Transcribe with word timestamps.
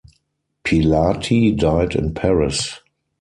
Pilati 0.63 1.55
died 1.55 1.93
in 1.93 2.15
Paris. 2.15 2.79